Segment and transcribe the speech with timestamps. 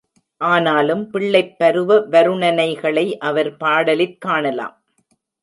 [0.41, 4.75] ஆனாலும் பிள்ளைப் பருவ வருணனைகளை அவர் பாடலிற் காணலாம்.